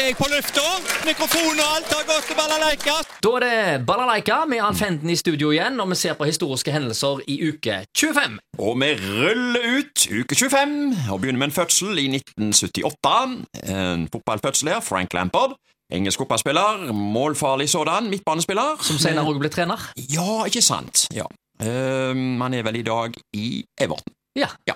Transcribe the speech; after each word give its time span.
er 0.00 0.06
jeg 0.10 0.16
på 0.18 0.26
lufta. 0.28 0.62
Mikrofon 1.06 1.60
og 1.62 1.68
alt 1.76 1.92
har 1.94 2.04
gått 2.08 2.26
til 2.28 2.36
balalaika. 2.38 2.96
Da 3.24 3.30
er 3.38 3.44
det 3.44 3.86
Balalaika 3.88 4.38
med 4.48 4.60
Alf 4.64 4.82
Henden 4.84 5.10
i 5.12 5.16
studio 5.16 5.52
igjen, 5.54 5.78
og 5.80 5.88
vi 5.92 5.98
ser 6.00 6.16
på 6.18 6.28
historiske 6.28 6.72
hendelser 6.74 7.22
i 7.32 7.36
uke 7.48 7.78
25. 7.96 8.36
Og 8.58 8.76
vi 8.82 8.90
ruller 9.00 9.68
ut 9.78 10.06
uke 10.20 10.36
25 10.36 10.76
og 11.12 11.22
begynner 11.22 11.40
med 11.40 11.48
en 11.50 11.56
fødsel 11.56 11.98
i 12.02 12.06
1978. 12.18 13.24
En 13.72 14.08
fotballfødsel 14.12 14.74
her, 14.74 14.82
Frank 14.84 15.16
Lampard. 15.16 15.56
Engelsk 15.92 16.18
fotballspiller, 16.18 16.92
målfarlig 16.92 17.68
sådan, 17.70 18.10
midtbanespiller. 18.10 18.76
Som 18.82 18.98
senere 18.98 19.24
også 19.24 19.42
ble 19.44 19.52
trener. 19.54 19.90
Ja, 20.12 20.44
ikke 20.50 20.62
sant. 20.62 21.06
Ja. 21.14 21.28
Ehm, 21.62 22.40
han 22.42 22.54
er 22.54 22.66
vel 22.66 22.82
i 22.82 22.86
dag 22.86 23.14
i 23.38 23.64
Everton. 23.80 24.12
Ja. 24.36 24.50
Ja. 24.68 24.74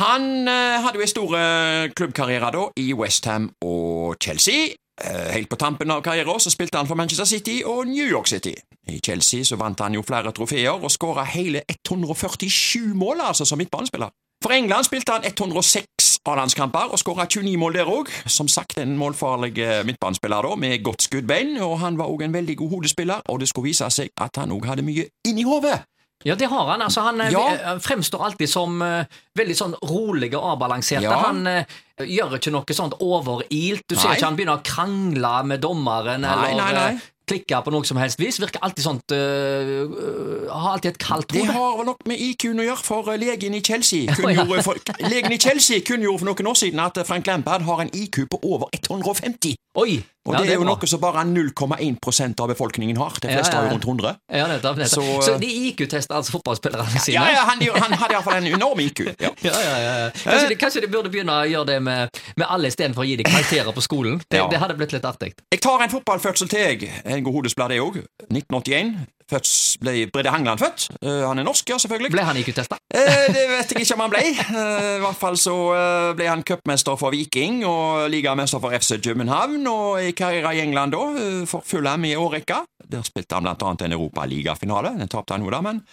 Han 0.00 0.48
eh, 0.48 0.80
hadde 0.80 0.96
jo 0.96 1.04
en 1.04 1.08
stor 1.08 1.32
eh, 1.36 1.90
klubbkarriere 1.92 2.50
da, 2.54 2.62
i 2.80 2.94
Westham 2.96 3.50
og 3.60 4.16
Chelsea. 4.22 4.70
Eh, 5.04 5.26
helt 5.34 5.50
på 5.50 5.58
tampen 5.60 5.92
av 5.92 6.00
karrieren 6.02 6.40
så 6.40 6.52
spilte 6.52 6.80
han 6.80 6.88
for 6.88 6.96
Manchester 6.96 7.28
City 7.28 7.60
og 7.66 7.84
New 7.88 8.06
York 8.08 8.28
City. 8.28 8.54
I 8.88 9.00
Chelsea 9.04 9.44
så 9.44 9.58
vant 9.60 9.80
han 9.80 9.94
jo 9.94 10.04
flere 10.06 10.32
trofeer 10.32 10.72
og 10.72 10.88
skåra 10.90 11.26
hele 11.28 11.62
147 11.68 12.94
mål 12.94 13.20
altså 13.26 13.44
som 13.44 13.60
midtbanespiller. 13.60 14.08
For 14.40 14.56
England 14.56 14.88
spilte 14.88 15.12
han 15.12 15.26
106 15.26 16.16
A-landskamper 16.24 16.94
og 16.94 16.98
skåra 16.98 17.26
29 17.28 17.56
mål 17.60 17.76
der 17.76 17.92
òg. 17.92 18.08
Som 18.26 18.48
sagt 18.48 18.80
en 18.80 18.96
målfarlig 18.96 19.52
midtbanespiller 19.84 20.48
da, 20.48 20.54
med 20.56 20.80
godt 20.84 21.02
skuddbein, 21.02 21.58
og 21.60 21.76
han 21.84 22.00
var 22.00 22.08
òg 22.08 22.24
en 22.24 22.32
veldig 22.32 22.56
god 22.56 22.70
hodespiller, 22.70 23.20
og 23.28 23.40
det 23.40 23.52
skulle 23.52 23.68
vise 23.68 23.90
seg 23.92 24.08
at 24.16 24.40
han 24.40 24.52
òg 24.56 24.64
hadde 24.64 24.86
mye 24.86 25.10
inni 25.28 25.44
hodet. 25.44 25.82
Ja, 26.24 26.34
det 26.36 26.50
har 26.52 26.66
han. 26.66 26.82
altså 26.82 27.00
Han 27.00 27.20
eh, 27.20 27.32
Ja. 27.32 27.44
eh, 27.54 27.78
fremstår 27.78 28.24
alltid 28.24 28.50
som 28.50 28.82
uh, 28.82 29.04
veldig 29.38 29.56
sånn 29.56 29.76
rolig 29.88 30.34
og 30.34 30.44
avbalansert. 30.54 31.02
Ja. 31.02 31.16
Han 31.24 31.46
uh, 31.46 31.78
gjør 32.04 32.36
ikke 32.36 32.52
noe 32.52 32.76
sånt 32.76 32.98
overilt. 33.00 33.86
Du 33.88 33.96
ser 33.96 34.16
ikke 34.16 34.28
han 34.28 34.36
begynner 34.36 34.60
å 34.60 34.64
krangle 34.64 35.32
med 35.48 35.64
dommeren 35.64 36.20
Nei, 36.26 36.34
eller 36.52 36.60
nei, 36.60 36.72
nei. 36.76 37.00
Klikke 37.30 37.60
på 37.64 37.72
noe 37.74 37.86
som 37.88 38.00
helst 38.02 38.20
vis. 38.20 38.40
Virker 38.42 38.62
alltid 38.66 38.84
sånt 38.86 39.14
uh, 39.14 40.50
Har 40.50 40.74
alltid 40.74 40.94
et 40.94 41.00
kaldt 41.02 41.32
Det 41.34 41.46
har 41.46 41.78
vel 41.78 41.88
nok 41.90 42.04
med 42.10 42.20
IQ-en 42.30 42.62
å 42.62 42.68
gjøre, 42.68 42.84
for 42.84 43.10
eh, 43.14 43.20
legen 43.22 43.56
i 43.56 43.62
Chelsea 43.64 44.10
kunngjorde 44.18 44.64
for, 44.66 44.80
Legen 45.06 45.34
i 45.34 45.40
Chelsea 45.40 45.82
kunngjorde 45.86 46.24
for 46.24 46.30
noen 46.32 46.52
år 46.52 46.60
siden 46.66 46.82
at 46.84 47.00
Frank 47.08 47.30
Lampard 47.30 47.66
har 47.68 47.84
en 47.86 47.92
IQ 47.96 48.24
på 48.34 48.40
over 48.50 48.70
150. 48.82 49.56
Oi! 49.78 50.00
Og 50.28 50.34
ja, 50.34 50.40
det 50.44 50.50
er 50.52 50.58
jo 50.60 50.64
noe 50.68 50.88
som 50.90 51.00
bare 51.00 51.22
0,1% 51.24 52.40
av 52.44 52.50
befolkningen 52.52 52.98
har. 53.00 53.14
De 53.22 53.30
fleste 53.30 53.54
ja, 53.54 53.60
har 53.62 53.70
jo 53.70 53.72
rundt 53.72 53.86
100. 53.88 54.10
Ja, 54.36 54.48
nettopp. 54.50 54.76
nettopp. 54.76 55.06
Så, 55.06 55.22
Så, 55.24 55.36
de 55.40 55.48
IQ-tester 55.70 56.18
altså 56.18 56.34
fotballspillerne 56.34 57.00
sine? 57.00 57.14
Ja, 57.16 57.38
ja, 57.38 57.46
han, 57.48 57.62
han 57.72 57.94
hadde 58.02 58.18
iallfall 58.18 58.36
en 58.42 58.50
enorm 58.50 58.82
IQ. 58.84 59.00
Ja. 59.24 59.30
Ja, 59.44 59.54
ja, 59.64 59.76
ja. 59.80 59.94
Kanskje, 60.12 60.48
de, 60.50 60.56
kanskje 60.60 60.82
de 60.84 60.88
burde 60.92 61.10
begynne 61.12 61.32
å 61.32 61.46
gjøre 61.48 61.66
det 61.70 61.78
med, 61.84 62.20
med 62.36 62.46
alle 62.52 62.68
istedenfor 62.68 63.04
å 63.04 63.08
gi 63.08 63.16
dem 63.20 63.28
karakterer 63.30 63.72
på 63.76 63.84
skolen. 63.84 64.20
Det, 64.28 64.42
Ja. 64.42 64.46
det 64.52 64.60
hadde 64.60 64.76
blitt 64.76 64.92
litt 64.92 65.06
artig. 65.08 65.32
Jeg 65.54 65.62
tar 65.64 65.84
en 65.86 65.92
fotballfødsel 65.92 66.52
til, 66.52 66.84
jeg. 66.84 67.19
En 67.20 67.24
god 67.26 67.34
hodesblad, 67.36 67.68
det 67.68 67.82
òg. 67.84 67.98
1981. 68.32 68.94
Føds, 69.30 69.76
ble 69.78 70.06
Brede 70.10 70.32
Hangeland 70.32 70.58
født. 70.58 70.86
Uh, 71.04 71.26
han 71.28 71.38
er 71.38 71.44
norsk, 71.46 71.68
ja, 71.70 71.76
selvfølgelig. 71.78 72.10
Ble 72.14 72.22
han 72.24 72.38
IQ-testa? 72.40 72.78
uh, 72.80 73.26
det 73.34 73.42
vet 73.50 73.74
jeg 73.74 73.84
ikke 73.84 73.96
om 73.98 74.02
han 74.06 74.14
ble. 74.14 74.22
Uh, 74.40 74.86
I 74.96 75.02
hvert 75.04 75.18
fall 75.20 75.36
så 75.38 75.56
eh, 75.76 76.06
ble 76.16 76.30
han 76.30 76.42
cupmester 76.46 76.96
for 76.98 77.12
Viking 77.14 77.60
og 77.68 78.08
ligamester 78.10 78.62
for 78.62 78.72
FC 78.74 78.96
København, 79.04 79.68
og 79.68 80.00
i 80.02 80.14
karriere 80.16 80.54
i 80.56 80.62
England 80.64 80.96
da, 80.96 81.02
eh, 81.20 81.44
for 81.50 81.62
Fulham 81.66 82.08
i 82.08 82.16
årrekka. 82.16 82.62
Der 82.90 83.04
spilte 83.06 83.36
han 83.36 83.46
blant 83.46 83.62
annet 83.68 83.86
en 83.86 83.98
europaligafinale. 83.98 84.96
Den 84.98 85.12
tapte 85.12 85.36
han 85.36 85.44
jo 85.44 85.52
da, 85.52 85.60
men 85.60 85.84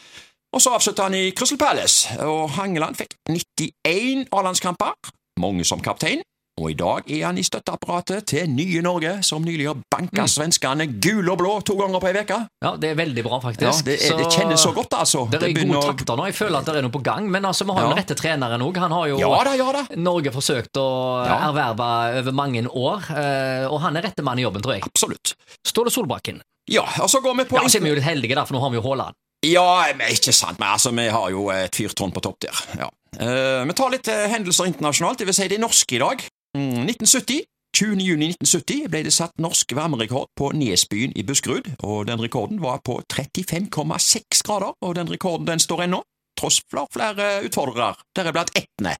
Og 0.55 0.61
så 0.63 0.71
avsluttet 0.73 1.03
han 1.03 1.13
i 1.13 1.31
Crystal 1.35 1.59
Palace, 1.59 2.15
og 2.23 2.55
Hangeland 2.55 2.95
fikk 2.95 3.17
91 3.29 4.29
A-landskamper, 4.31 4.95
mange 5.43 5.65
som 5.67 5.83
kaptein. 5.83 6.23
Og 6.57 6.71
i 6.71 6.73
dag 6.73 7.05
er 7.13 7.19
han 7.27 7.37
i 7.37 7.43
støtteapparatet 7.45 8.25
til 8.31 8.47
nye 8.49 8.79
Norge, 8.81 9.11
som 9.21 9.43
nylig 9.45 9.67
har 9.69 9.77
banka 9.93 10.23
svenskene 10.25 10.87
gul 11.03 11.27
og 11.29 11.37
blå 11.37 11.51
to 11.67 11.75
ganger 11.77 12.01
på 12.01 12.09
ei 12.09 12.23
uke. 12.23 12.39
Ja, 12.65 12.71
det 12.81 12.89
er 12.89 12.97
veldig 12.97 13.23
bra, 13.27 13.37
faktisk. 13.43 13.61
Ja, 13.67 13.73
det, 13.85 13.97
er- 14.07 14.17
det 14.17 14.31
kjennes 14.33 14.63
så 14.65 14.71
godt, 14.73 14.95
altså. 14.97 15.27
Det 15.29 15.37
er 15.37 15.53
begynner 15.53 15.77
gode 15.83 15.91
takter 15.93 16.17
nå. 16.17 16.25
Jeg 16.31 16.37
føler 16.39 16.57
at 16.57 16.65
det 16.71 16.79
er 16.81 16.87
noe 16.87 16.95
på 16.95 17.03
gang. 17.05 17.29
Men 17.29 17.45
altså, 17.45 17.67
vi 17.67 17.75
har 17.77 17.83
jo 17.83 17.87
Ja. 17.87 17.93
den 17.93 18.01
rette 18.01 18.17
treneren 18.17 18.65
òg. 18.65 18.77
Han 18.81 18.91
har 18.97 19.05
jo 19.11 19.19
Ja 19.21 19.43
da, 19.45 19.53
ja 19.55 19.71
da. 19.77 19.83
Norge 20.01 20.33
forsøkt 20.33 20.81
å 20.81 20.87
erverve 21.29 21.89
over 22.23 22.31
mange 22.33 22.65
år, 22.65 23.05
eh, 23.13 23.67
og 23.69 23.79
han 23.85 23.95
er 24.01 24.01
rette 24.09 24.23
mann 24.25 24.39
i 24.39 24.41
jobben, 24.47 24.61
tror 24.65 24.73
jeg. 24.79 24.83
Absolutt. 24.89 25.35
Ståle 25.63 25.93
Solbakken. 25.93 26.41
Ja, 26.67 26.87
og 27.03 27.07
så 27.09 27.21
går 27.21 27.37
vi 27.37 27.45
på 27.45 27.61
Ja, 27.61 27.67
så 27.69 27.77
er 27.77 27.85
vi 27.85 27.89
jo 27.93 27.95
litt 28.01 28.03
heldige, 28.09 28.33
da, 28.35 28.45
for 28.45 28.57
nå 28.57 28.61
har 28.65 28.73
vi 28.73 28.81
jo 28.81 28.85
Haaland. 28.89 29.13
Ja, 29.45 29.85
men 29.95 30.09
ikke 30.09 30.33
sant, 30.33 30.57
men 30.57 30.67
altså, 30.73 30.89
vi 30.91 31.05
har 31.13 31.29
jo 31.29 31.51
et 31.53 31.75
fyrtårn 31.77 32.11
på 32.11 32.19
topp 32.25 32.39
der. 32.41 32.63
Ja. 32.81 32.89
Uh, 33.17 33.63
vi 33.69 33.73
tar 33.77 33.89
litt 33.93 34.07
uh, 34.09 34.25
hendelser 34.33 34.65
internasjonalt, 34.67 35.21
dvs. 35.21 35.37
si 35.37 35.47
det 35.47 35.57
er 35.59 35.61
norske 35.63 35.95
i 35.95 36.01
dag. 36.01 36.25
Mm, 36.57 36.87
1970. 36.89 37.45
20. 37.77 37.99
juni 38.01 38.31
1970 38.31 38.87
ble 38.89 39.03
det 39.05 39.11
satt 39.13 39.35
norsk 39.43 39.75
varmerekord 39.77 40.31
på 40.39 40.49
Nesbyen 40.57 41.11
i 41.19 41.25
Buskerud, 41.27 41.67
og 41.85 42.07
den 42.09 42.21
rekorden 42.23 42.61
var 42.63 42.79
på 42.81 42.95
35,6 43.11 44.41
grader, 44.47 44.73
og 44.81 44.95
den 44.97 45.11
rekorden 45.11 45.45
den 45.45 45.61
står 45.61 45.83
ennå, 45.85 45.99
tross 46.39 46.61
flere 46.71 47.43
utfordrere, 47.45 47.99
deriblant 48.17 48.55
Etne. 48.57 48.95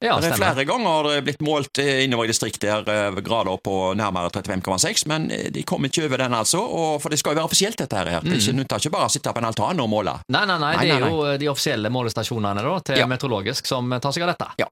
Ja, 0.00 0.14
det 0.16 0.30
er 0.30 0.38
flere 0.38 0.62
ganger 0.64 1.04
det 1.04 1.16
er 1.18 1.24
blitt 1.26 1.42
målt 1.44 1.78
eh, 1.82 2.04
innover 2.06 2.24
i 2.24 2.30
distriktet 2.30 2.70
her, 2.70 2.86
eh, 2.88 3.18
grader 3.20 3.58
på 3.60 3.74
nærmere 3.98 4.30
35,6, 4.32 5.02
men 5.10 5.26
eh, 5.34 5.50
de 5.52 5.64
kom 5.68 5.84
ikke 5.84 6.06
over 6.06 6.22
den, 6.22 6.36
altså. 6.38 6.62
Og, 6.62 6.94
for 7.02 7.12
det 7.12 7.18
skal 7.20 7.34
jo 7.34 7.40
være 7.42 7.50
offisielt, 7.50 7.76
dette 7.82 7.98
her. 7.98 8.08
Det 8.24 8.32
er 8.32 8.40
ikke 8.40 8.54
nytter 8.62 8.80
ikke 8.80 8.94
bare 8.94 9.10
å 9.10 9.12
sitte 9.12 9.34
på 9.36 9.42
en 9.42 9.50
altan 9.50 9.82
og 9.84 9.90
måle. 9.92 10.14
Nei, 10.32 10.46
nei, 10.48 10.56
nei, 10.56 10.70
Nei, 10.78 10.86
det 10.86 10.94
er 10.94 11.04
nei, 11.04 11.10
jo 11.10 11.26
de 11.42 11.50
offisielle 11.52 11.92
målestasjonene 11.92 12.64
da, 12.64 12.78
til 12.86 13.02
Ja. 13.02 13.10
Meteorologisk 13.10 13.68
som 13.68 13.92
tar 14.00 14.16
seg 14.16 14.24
av 14.24 14.32
dette. 14.32 14.48
Ja. 14.62 14.70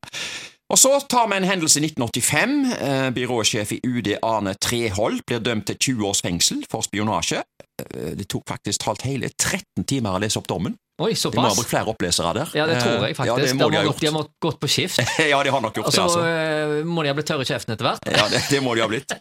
Og 0.68 0.76
så 0.76 0.90
tar 1.08 1.30
vi 1.30 1.38
en 1.38 1.48
hendelse 1.48 1.80
i 1.80 1.86
1985. 1.86 2.56
Eh, 2.76 3.10
byråsjef 3.16 3.72
i 3.72 3.80
UD 3.88 4.10
Arne 4.22 4.52
Treholt 4.54 5.24
blir 5.26 5.40
dømt 5.40 5.66
til 5.70 5.78
20 5.78 6.08
års 6.10 6.20
fengsel 6.24 6.64
for 6.70 6.84
spionasje. 6.84 7.40
Eh, 7.78 8.12
det 8.18 8.28
tok 8.28 8.44
faktisk 8.48 8.80
talt 8.84 9.02
hele 9.06 9.28
13 9.38 9.84
timer 9.86 10.16
å 10.18 10.20
lese 10.22 10.38
opp 10.40 10.48
dommen. 10.50 10.74
Oi, 10.98 11.12
såpass. 11.14 11.36
De 11.36 11.38
må 11.44 11.46
ha 11.46 11.54
brukt 11.54 11.70
flere 11.70 11.90
opplesere 11.92 12.32
der. 12.34 12.48
Ja, 12.58 12.64
det 12.66 12.80
tror 12.82 12.90
jeg 13.06 13.12
Eh, 13.12 13.14
faktisk. 13.14 13.26
Ja, 13.28 13.34
det 13.38 13.52
må 13.54 13.68
de 13.70 13.76
ha 13.78 13.82
gjort. 13.86 14.00
de 14.02 14.08
har 14.10 14.24
gått 14.42 14.56
på 14.58 14.66
skift. 14.68 14.98
Ja, 15.30 15.38
de 15.46 15.50
har 15.54 15.60
nok 15.62 15.76
gjort 15.78 15.86
Og 15.86 15.92
det, 15.94 16.00
altså 16.02 16.18
altså. 16.18 16.80
så 16.82 16.88
må 16.90 17.02
de 17.04 17.08
ha 17.08 17.14
blitt 17.14 17.28
tørre 17.30 17.44
i 17.46 17.50
kjeften 17.52 17.74
etter 17.76 17.86
hvert. 17.86 18.08
Ja, 18.10 18.24
det, 18.32 18.40
det 18.50 18.60
må 18.66 18.74
de 18.74 18.82
ha 18.82 18.88
blitt. 18.90 19.14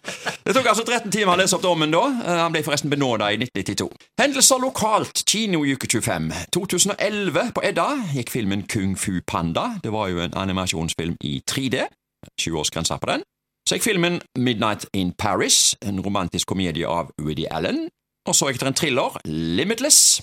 Det 0.47 0.55
tok 0.57 0.65
altså 0.71 0.83
13 0.87 1.11
timer 1.13 1.35
å 1.35 1.37
lese 1.37 1.53
opp 1.59 1.61
dommen 1.67 1.93
da. 1.93 2.01
Eh, 2.25 2.39
Han 2.41 2.51
ble 2.55 2.63
forresten 2.65 2.89
benåda 2.89 3.29
i 3.29 3.37
1992. 3.37 3.91
Hendelser 4.17 4.63
lokalt. 4.65 5.21
Kino 5.29 5.61
uke 5.69 5.85
25. 5.85 6.31
2011 6.57 7.53
på 7.53 7.61
Edda 7.69 7.87
gikk 8.15 8.33
filmen 8.33 8.65
Kung 8.65 8.95
Fu 8.97 9.19
Panda. 9.21 9.75
Det 9.83 9.93
var 9.93 10.09
jo 10.09 10.23
en 10.25 10.33
animasjonsfilm 10.33 11.13
i 11.29 11.37
3D. 11.45 11.85
20-årsgrensa 12.41 12.97
på 12.97 13.05
den. 13.13 13.21
Så 13.69 13.75
gikk 13.77 13.83
filmen 13.85 14.21
Midnight 14.39 14.85
in 14.95 15.11
Paris, 15.13 15.75
en 15.85 16.01
romantisk 16.01 16.47
komedie 16.47 16.87
av 16.87 17.11
Woody 17.21 17.45
Allen. 17.51 17.89
Og 18.27 18.35
så 18.35 18.49
gikk 18.51 18.59
det 18.59 18.67
en 18.67 18.73
thriller, 18.81 19.17
Limitless. 19.25 20.21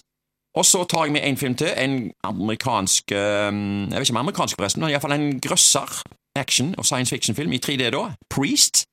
Og 0.54 0.64
så 0.68 0.84
tar 0.86 1.04
jeg 1.08 1.12
med 1.16 1.24
en 1.26 1.36
film 1.36 1.54
til, 1.58 1.70
en 1.76 2.12
amerikansk 2.24 3.10
eh, 3.12 3.50
Jeg 3.50 3.96
vet 3.98 4.04
ikke 4.06 4.14
om 4.14 4.22
amerikansk, 4.22 4.56
forresten, 4.60 4.84
men 4.84 4.90
iallfall 4.92 5.16
en 5.16 5.40
grøsser 5.42 6.02
action- 6.38 6.74
og 6.78 6.84
science 6.86 7.10
fiction-film 7.14 7.52
i 7.52 7.58
3D 7.58 7.90
da. 7.90 8.04
Priest. 8.30 8.84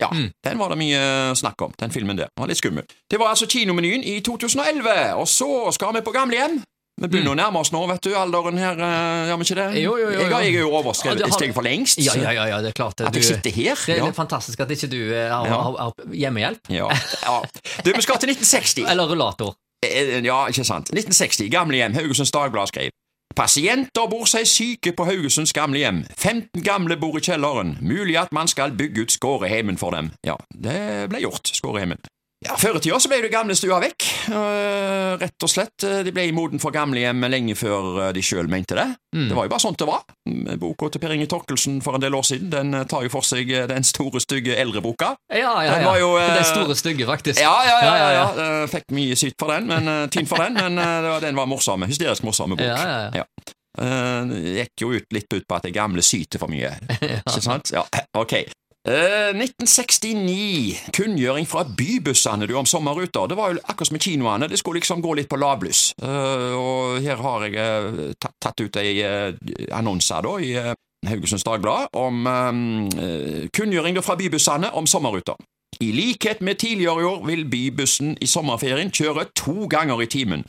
Ja, 0.00 0.08
Mm. 0.12 0.30
den 0.44 0.58
var 0.58 0.68
det 0.68 0.78
mye 0.78 1.34
snakk 1.36 1.60
om, 1.62 1.72
den 1.80 1.90
filmen 1.92 2.16
der. 2.18 2.24
Den 2.36 2.40
var 2.42 2.46
litt 2.48 2.58
skummel. 2.58 2.84
Det 3.10 3.18
var 3.20 3.26
altså 3.34 3.46
kinomenyen 3.46 4.00
i 4.04 4.20
2011, 4.20 5.14
og 5.14 5.28
så 5.28 5.68
skal 5.72 5.92
vi 5.94 6.00
på 6.00 6.10
gamlehjem. 6.14 6.62
Vi 7.00 7.08
begynner 7.08 7.32
å 7.32 7.38
nærme 7.38 7.60
oss 7.62 7.70
nå, 7.72 7.80
vet 7.88 8.02
du, 8.04 8.10
alderen 8.18 8.58
her, 8.60 8.76
eh, 8.76 9.30
gjør 9.30 9.40
vi 9.40 9.46
ikke 9.46 9.56
det? 9.56 9.68
Mm. 9.70 9.78
Jo, 9.80 9.94
jo, 9.96 10.10
jo, 10.12 10.26
Jeg, 10.28 10.50
er 10.50 10.58
jo 10.60 10.70
overskrevet 10.76 11.24
et 11.24 11.36
steg 11.38 11.54
for 11.56 11.64
lengst. 11.64 12.02
Ja, 12.04 12.12
ja, 12.20 12.34
ja, 12.36 12.44
ja 12.52 12.60
det 12.60 12.74
er 12.74 12.76
klart. 12.76 13.00
At 13.00 13.16
jeg 13.16 13.24
sitter 13.24 13.56
her. 13.56 13.80
Det 13.88 13.96
er 13.96 14.12
fantastisk 14.16 14.60
at 14.60 14.74
ikke 14.76 14.90
du 14.92 15.00
eh, 15.08 15.32
har, 15.32 15.94
hjemmehjelp. 16.12 16.68
Ja, 16.68 16.90
ja. 17.24 17.40
Du, 17.84 17.92
vi 17.96 18.04
skal 18.04 18.20
til 18.20 18.34
1960. 18.36 18.84
Eller 18.90 19.08
rullator. 19.08 19.56
Eh, 19.86 20.20
Ja, 20.24 20.44
ikke 20.52 20.64
sant. 20.68 20.92
1960, 20.92 21.48
Gamlehjem, 21.48 21.96
Haugesunds 21.96 22.34
Dagblad 22.36 22.68
skrev. 22.68 22.92
Pasienter 23.36 24.08
bor 24.10 24.26
seg 24.28 24.44
syke 24.50 24.92
på 24.92 25.06
Haugesunds 25.06 25.54
gamlehjem. 25.56 26.02
15 26.18 26.64
gamle 26.66 26.96
bor 27.00 27.16
i 27.16 27.22
kjelleren. 27.24 27.76
Mulig 27.80 28.18
at 28.18 28.32
man 28.34 28.50
skal 28.50 28.74
bygge 28.76 29.06
ut 29.06 29.14
Skåreheimen 29.14 29.78
for 29.78 29.94
dem. 29.94 30.10
Ja, 30.26 30.36
det 30.50 31.06
ble 31.12 31.22
gjort, 31.22 31.48
Skåreheimen. 31.54 32.02
Ja, 32.40 32.54
Før 32.56 32.78
i 32.78 32.80
tida 32.80 32.96
så 32.96 33.10
ble 33.12 33.18
det 33.20 33.28
gamle 33.34 33.52
stua 33.52 33.76
vekk. 33.82 34.04
uh, 34.32 35.18
rett 35.20 35.44
og 35.44 35.50
slett. 35.50 35.84
De 36.06 36.12
ble 36.14 36.24
i 36.30 36.32
moden 36.32 36.60
for 36.62 36.72
gamlehjem 36.72 37.20
lenge 37.28 37.52
før 37.58 37.98
øh, 38.06 38.12
de 38.16 38.22
sjøl 38.24 38.48
mente 38.48 38.78
det. 38.78 38.86
Mm. 39.12 39.26
Det 39.28 39.36
var 39.36 39.44
jo 39.44 39.52
bare 39.52 39.60
sånt 39.60 39.80
det 39.80 39.88
var. 39.88 40.06
Mm, 40.24 40.54
Boka 40.62 40.88
til 40.88 41.02
Per 41.02 41.12
Inge 41.12 41.26
Torkelsen 41.28 41.80
for 41.84 41.98
en 41.98 42.04
del 42.04 42.16
år 42.16 42.24
siden 42.30 42.48
den 42.52 42.72
øh, 42.78 42.86
tar 42.88 43.04
jo 43.04 43.12
for 43.12 43.26
seg 43.26 43.50
den 43.68 43.84
store, 43.84 44.22
stygge 44.24 44.56
eldreboka. 44.56 45.12
Ja, 45.28 45.52
ja, 45.66 45.74
Den 45.74 45.84
ja. 45.84 45.94
jo, 46.00 46.14
uh, 46.16 46.28
Den 46.38 46.46
store 46.48 46.76
stygge, 46.80 47.08
faktisk. 47.10 47.42
Ja, 47.44 47.52
ja, 47.66 47.76
ja. 47.84 47.96
ja, 48.00 48.08
Ja, 48.16 48.66
Fikk 48.72 48.88
mye 48.96 49.18
syt 49.20 49.36
for 49.40 49.52
den, 49.52 49.68
men 49.68 49.88
uh, 49.90 50.06
tynn 50.08 50.28
for 50.30 50.40
den, 50.40 50.56
men 50.56 50.80
uh, 50.80 51.18
den 51.20 51.36
var 51.36 51.50
morsom. 51.50 51.84
Hysterisk 51.90 52.24
morsom 52.24 52.54
bok. 52.56 52.64
Ja, 52.64 52.78
ja, 52.80 53.02
ja. 53.20 53.24
ja. 53.24 53.58
det 54.30 54.40
gikk 54.62 54.86
jo 54.86 54.94
ut 54.96 55.12
litt 55.12 55.28
ut 55.36 55.44
på 55.44 55.60
at 55.60 55.68
de 55.68 55.74
gamle 55.76 56.02
syter 56.04 56.40
for 56.40 56.52
mye. 56.52 56.72
Ikke 57.20 57.44
sant? 57.44 57.74
Ja, 57.76 57.84
ok. 58.16 58.38
Eh, 58.88 59.36
1969. 59.36 60.92
Kunngjøring 60.96 61.48
fra 61.48 61.66
bybussene 61.76 62.46
du 62.48 62.54
om 62.56 62.66
sommerruter. 62.66 63.26
Det 63.28 63.36
var 63.36 63.52
jo 63.52 63.60
akkurat 63.64 63.90
som 63.90 63.94
med 63.94 64.00
kinoene, 64.00 64.48
det 64.48 64.58
skulle 64.58 64.80
liksom 64.80 65.02
gå 65.04 65.14
litt 65.18 65.28
på 65.28 65.36
lavlys. 65.36 65.92
Eh, 66.02 66.54
og 66.56 67.02
her 67.04 67.20
har 67.20 67.44
jeg 67.44 67.58
eh, 67.60 68.14
tatt, 68.20 68.60
ut 68.60 68.76
ei 68.80 69.02
eh, 69.04 69.34
annonse 69.76 70.22
da, 70.24 70.32
i, 70.40 70.54
eh, 70.56 70.72
Haugesunds 71.08 71.44
Dagblad, 71.44 71.92
om 71.92 72.26
eh, 72.26 73.48
kunngjøring 73.52 74.00
fra 74.04 74.16
bybussene 74.16 74.72
om 74.72 74.88
sommerruter. 74.88 75.36
I 75.80 75.92
likhet 75.92 76.40
med 76.40 76.58
tidligere 76.60 77.04
år 77.08 77.26
vil 77.26 77.44
bybussen 77.48 78.16
i 78.20 78.26
sommerferien 78.28 78.90
kjøre 78.92 79.28
to 79.36 79.68
ganger 79.68 80.00
i 80.02 80.08
timen. 80.08 80.44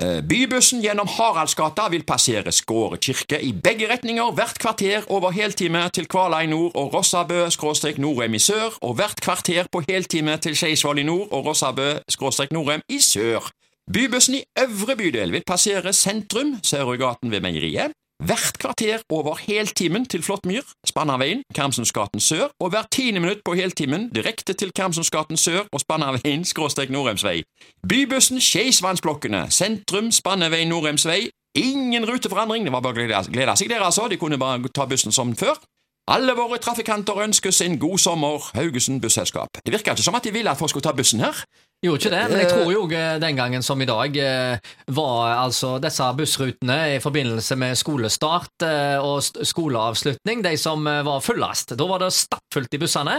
Eh, 0.00 0.22
Bybussen 0.24 0.80
gjennom 0.80 1.08
Haraldsgata 1.08 1.90
vil 1.92 2.04
passere 2.08 2.52
Skåre 2.52 2.96
kirke 2.96 3.36
i 3.44 3.50
begge 3.52 3.90
retninger 3.90 4.30
hvert 4.32 4.56
kvarter 4.56 5.04
over 5.12 5.34
heltime 5.36 5.82
til 5.92 6.08
Kvala 6.08 6.38
i 6.40 6.48
nord 6.48 6.72
og 6.80 6.94
Rossabø-Norheim 6.94 8.32
i 8.32 8.40
sør, 8.40 8.78
og 8.80 8.96
hvert 8.96 9.20
kvarter 9.20 9.68
på 9.68 9.82
heltime 9.88 10.38
til 10.40 10.56
Skeisvoll 10.56 11.02
i 11.02 11.04
nord 11.04 11.28
og 11.30 11.50
Rossabø-Norheim 11.50 12.86
i 12.88 13.02
sør. 13.04 13.50
Bybussen 13.92 14.38
i 14.40 14.44
øvre 14.64 14.96
bydel 14.96 15.32
vil 15.32 15.44
passere 15.46 15.92
sentrum, 15.92 16.56
Sørøygaten 16.62 17.30
ved 17.30 17.44
Meieriet, 17.44 17.92
hvert 18.26 18.58
kvarter 18.58 18.98
over 19.08 19.34
heltimen 19.36 20.06
til 20.06 20.22
Flåttmyr, 20.22 20.62
Spannaveien, 20.86 21.42
Karmsensgaten 21.54 22.20
sør, 22.20 22.48
og 22.60 22.70
hvert 22.70 22.90
tiende 22.90 23.20
minutt 23.20 23.44
på 23.44 23.54
heltimen 23.54 24.08
direkte 24.14 24.52
til 24.52 24.72
Karmsensgaten 24.72 25.36
sør 25.36 25.60
og 25.72 25.80
Spannaveien 25.80 26.44
skråstrek 26.52 26.90
Norheimsvei. 26.90 27.42
Bybussen 27.88 28.40
Skeisvannsblokkene, 28.40 29.50
sentrum, 29.50 30.12
Spannaveien 30.12 30.68
Norheimsvei. 30.68 31.30
Ingen 31.54 32.08
ruteforandring, 32.08 32.64
det 32.64 32.72
var 32.72 32.80
bare 32.80 32.94
å 32.94 33.28
glede, 33.32 33.56
seg 33.56 33.68
der, 33.68 33.82
altså, 33.82 34.08
de 34.08 34.16
kunne 34.16 34.38
bare 34.38 34.70
ta 34.74 34.86
bussen 34.86 35.12
som 35.12 35.34
før. 35.36 35.58
Alle 36.10 36.34
våre 36.34 36.58
trafikanter 36.58 37.20
ønskes 37.22 37.60
en 37.62 37.78
god 37.78 37.98
sommer, 37.98 38.50
Haugesund 38.54 39.02
Busselskap. 39.02 39.60
Det 39.66 39.74
virker 39.74 39.92
ikke 39.92 40.02
som 40.02 40.16
at 40.18 40.24
de 40.24 40.32
ville 40.34 40.50
at 40.50 40.58
folk 40.58 40.72
skulle 40.72 40.86
ta 40.86 40.94
bussen 40.96 41.20
her. 41.22 41.44
Gjorde 41.82 41.98
ikke 41.98 42.10
det, 42.14 42.22
men 42.30 42.38
jeg 42.44 42.50
tror 42.52 42.68
jo 42.70 42.82
eh, 42.94 43.16
den 43.18 43.34
gangen 43.38 43.64
som 43.66 43.80
i 43.82 43.86
dag 43.88 44.14
eh, 44.22 44.72
var 44.94 45.32
altså 45.40 45.72
disse 45.82 46.06
bussrutene 46.14 46.76
i 46.94 47.00
forbindelse 47.02 47.56
med 47.58 47.74
skolestart 47.80 48.62
eh, 48.62 49.02
og 49.02 49.18
skoleavslutning 49.22 50.44
de 50.44 50.52
som 50.62 50.86
eh, 50.86 51.00
var 51.02 51.18
fullest. 51.26 51.74
Da 51.78 51.88
var 51.90 52.04
det 52.04 52.12
stappfullt 52.14 52.76
i 52.76 52.80
bussene, 52.84 53.16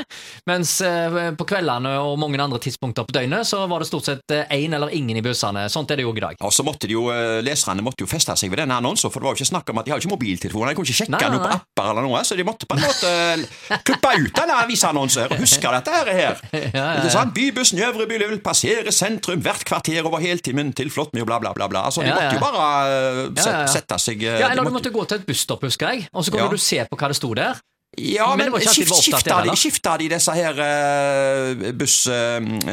mens 0.47 0.77
eh, 0.87 1.17
på 1.35 1.47
kveldene 1.49 1.91
og 2.05 2.15
mange 2.21 2.39
andre 2.39 2.61
tidspunkter 2.63 3.03
på 3.09 3.17
døgnet 3.17 3.43
så 3.49 3.65
var 3.67 3.83
det 3.83 3.89
stort 3.89 4.07
sett 4.07 4.35
én 4.47 4.77
eller 4.77 4.95
ingen 4.95 5.19
i 5.19 5.25
bussene. 5.25 5.65
Sånt 5.73 5.91
er 5.91 5.99
det 5.99 6.07
jo 6.07 6.15
i 6.15 6.23
dag. 6.23 6.39
Og 6.39 6.55
så 6.55 6.63
måtte 6.63 6.87
de 6.87 6.95
jo, 6.95 7.09
eh, 7.11 7.41
Leserne 7.43 7.83
måtte 7.83 8.05
jo 8.05 8.09
feste 8.13 8.37
seg 8.39 8.53
ved 8.53 8.63
denne 8.63 8.79
annonsen, 8.79 9.11
for 9.11 9.19
det 9.19 9.27
var 9.27 9.35
jo 9.35 9.41
ikke 9.43 9.51
snakk 9.51 9.73
om 9.75 9.83
at 9.83 9.89
de 9.89 9.95
hadde 9.95 10.05
ikke 10.05 10.13
mobiltelefoner. 10.15 10.71
De 10.71 10.79
kunne 10.79 10.87
ikke 10.87 11.01
sjekke 11.01 11.17
Nei, 11.17 11.21
nei, 11.25 11.35
noe 11.35 11.43
på 11.43 11.59
apper 11.59 11.91
eller 11.91 12.07
noe, 12.07 12.23
så 12.23 12.39
de 12.39 12.47
måtte 12.47 12.71
på 12.71 12.79
en 12.79 12.85
måte 12.87 13.11
eh, 13.11 13.77
klippe 13.83 14.15
ut 14.23 14.33
denne 14.39 14.61
avisannonsen 14.63 15.27
og 15.35 15.43
huske 15.43 15.75
dette 15.77 15.99
her. 15.99 16.15
her. 16.21 16.41
Ja, 16.53 16.79
ja, 16.79 16.89
Ikke 17.01 17.09
ja. 17.09 17.13
sant? 17.19 17.33
Bybussen 17.35 17.79
i 17.81 17.83
øvre 17.85 18.05
bydel 18.07 18.31
vil 18.31 18.39
passere 18.53 18.93
sentrum 18.95 19.41
hvert 19.43 19.65
kvarter 19.67 20.05
over 20.05 20.21
heltimen 20.23 20.71
til 20.77 20.89
Flåttmyr, 20.93 21.25
bla, 21.27 21.39
bla, 21.43 21.51
bla. 21.57 21.67
bla. 21.71 21.83
Altså, 21.89 22.01
de 22.05 22.07
Ja, 22.13 22.15
måtte 22.15 22.37
jo 22.37 22.45
bare 22.45 22.63
eh, 22.87 23.21
ja. 23.41 23.67
sette 23.73 23.99
seg 23.99 24.23
eh, 24.23 24.39
Ja, 24.39 24.51
eller 24.53 24.69
du 24.69 24.73
måtte- 24.77 24.93
gå 24.93 25.03
til 25.09 25.19
et 25.21 25.25
busstopp, 25.27 25.65
husker 25.67 25.89
jeg, 25.95 26.07
og 26.13 26.23
så 26.25 26.31
kunne 26.31 26.49
du 26.53 26.57
se 26.61 26.85
på 26.89 26.97
hva 26.99 27.09
det 27.11 27.17
sto 27.19 27.33
der. 27.33 27.59
Ja, 27.99 28.31
Men 28.35 28.49
men, 28.51 28.61
skift, 28.65 28.89
skifta, 29.03 29.43
de, 29.45 29.53
skifta 29.53 29.91
de 30.01 30.07
disse 30.09 30.33
her 30.33 30.57
eh, 30.65 31.71
buss... 31.77 32.07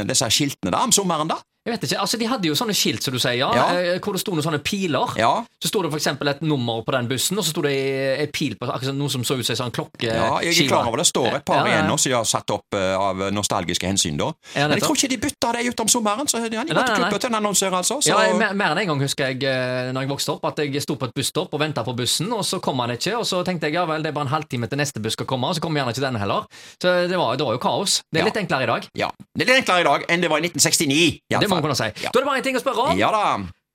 disse 0.09 0.25
her 0.25 0.33
skiltene 0.33 0.73
da, 0.73 0.81
om 0.87 0.93
sommeren, 0.97 1.29
da? 1.29 1.37
Jeg 1.67 1.75
vet 1.75 1.83
ikke, 1.85 1.99
altså 2.01 2.17
De 2.17 2.27
hadde 2.27 2.49
jo 2.49 2.55
sånne 2.57 2.73
skilt, 2.73 3.03
som 3.05 3.13
du 3.13 3.19
sier, 3.21 3.35
ja, 3.37 3.51
Ja. 3.53 3.65
eh, 3.77 3.99
hvor 4.01 4.15
det 4.17 4.21
sto 4.23 4.33
noen 4.33 4.43
sånne 4.43 4.63
piler. 4.65 5.13
Ja. 5.21 5.45
Så 5.61 5.69
sto 5.69 5.83
det 5.85 5.91
eksempel 5.93 6.29
et 6.33 6.41
nummer 6.41 6.81
på 6.83 6.93
den 6.93 7.07
bussen, 7.07 7.37
og 7.37 7.45
så 7.45 7.51
sto 7.53 7.61
det 7.63 7.75
en 8.23 8.31
pil 8.33 8.55
på 8.57 8.65
akkurat 8.65 8.95
noe 8.97 9.11
som 9.13 9.23
så 9.23 9.37
ut 9.37 9.45
som 9.45 9.53
en 9.53 9.61
sånn 9.61 9.75
klokkeskive. 9.77 10.15
Ja, 10.17 10.39
jeg 10.41 10.57
er 10.65 10.69
klar 10.73 10.89
over 10.89 10.97
det 11.03 11.07
står 11.11 11.35
et 11.37 11.45
par 11.45 11.67
igjen 11.69 11.85
nå 11.87 11.99
som 12.01 12.09
de 12.11 12.17
har 12.17 12.25
satt 12.25 12.49
opp 12.51 12.65
eh, 12.73 12.95
av 12.97 13.21
nostalgiske 13.37 13.85
hensyn, 13.87 14.17
da. 14.17 14.31
Men 14.57 14.73
jeg 14.79 14.83
tror 14.87 14.97
ikke 14.97 15.11
de 15.13 15.19
bytta 15.27 15.53
det 15.59 15.67
ut 15.69 15.81
om 15.85 15.89
sommeren, 15.93 16.27
så 16.33 16.41
de, 16.41 16.49
de 16.49 16.57
Nei, 16.57 16.65
måtte 16.65 16.81
nei, 16.81 16.87
nei. 16.87 17.11
klippe 17.11 17.21
til 17.21 17.29
en 17.35 17.39
annonsør, 17.43 17.77
altså. 17.77 18.01
Så, 18.01 18.09
Ja, 18.09 18.23
jeg- 18.25 18.39
mer, 18.41 18.55
mer 18.55 18.73
enn 18.73 18.79
en 18.79 18.87
gang 18.95 19.01
husker 19.05 19.27
jeg 19.29 19.45
eh, 19.45 19.93
Når 19.93 20.01
jeg 20.01 20.09
vokste 20.15 20.33
opp, 20.33 20.45
at 20.49 20.57
jeg 20.65 20.81
sto 20.83 20.97
på 20.97 21.05
et 21.11 21.15
busstopp 21.15 21.53
og 21.53 21.61
venta 21.61 21.85
på 21.85 21.93
bussen, 21.95 22.33
og 22.33 22.41
så 22.43 22.59
kom 22.63 22.79
han 22.81 22.91
ikke, 22.97 23.19
og 23.21 23.27
så 23.29 23.45
tenkte 23.45 23.69
jeg 23.69 23.75
ja 23.75 23.85
vel, 23.85 24.01
det 24.03 24.09
er 24.09 24.17
bare 24.17 24.25
en 24.31 24.33
halvtime 24.33 24.67
til 24.67 24.79
neste 24.81 24.97
buss 25.03 25.13
skal 25.13 25.27
komme, 25.27 25.45
og 25.53 25.55
så 25.57 25.61
kommer 25.61 25.81
gjerne 25.85 25.93
ikke 25.93 26.07
denne 26.09 26.19
heller. 26.25 26.47
Så 26.81 26.89
det 27.09 27.19
var, 27.21 27.37
det 27.37 27.45
var 27.45 27.53
jo 27.53 27.59
kaos. 27.61 28.01
Det 28.11 28.23
er 28.23 28.25
litt 28.33 28.41
enklere 28.41 28.63
i 28.65 28.67
dag. 28.73 28.89
ja. 28.97 29.11
Det 29.37 29.45
er 29.49 29.55
litt 29.55 29.63
enklere 29.69 29.81
i 29.81 29.85
dag 29.85 30.05
enn 30.09 30.21
det 30.25 30.29
var 30.31 30.39
i 30.39 30.49
1969. 30.49 31.21
Det 31.51 31.57
må 31.57 31.61
man 31.61 31.67
kunne 31.67 31.79
si. 31.81 31.91
Da 32.07 32.13
er 32.15 32.21
det 32.23 32.29
bare 32.29 32.39
en 32.39 32.47
ting 32.47 32.59
å 32.59 32.63
spørre 32.63 32.85
om. 32.93 32.99
Ja 33.01 33.11
da. 33.11 33.25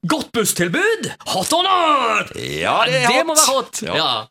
Godt 0.05 0.31
busstilbud! 0.37 1.07
Hot 1.33 1.53
or 1.57 1.63
not? 1.65 2.31
Ja, 2.37 2.75
det 2.85 3.01
er 3.01 3.07
det 3.09 3.15
hot. 3.17 3.25
må 3.25 3.35
være 3.35 3.53
hot. 3.55 3.81
Ja. 3.83 4.09